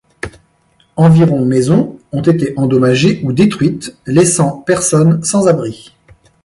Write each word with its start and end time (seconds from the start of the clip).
Environ 0.95 1.45
maisons 1.45 1.99
ont 2.11 2.23
été 2.23 2.57
endommagées 2.57 3.21
ou 3.23 3.33
détruites, 3.33 3.95
laissant 4.07 4.53
personnes 4.61 5.23
sans 5.23 5.47
abri. 5.47 5.95